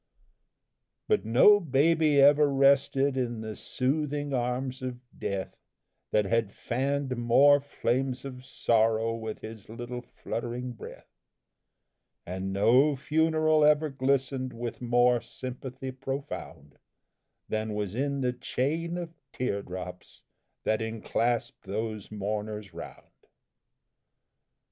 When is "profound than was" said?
15.91-17.93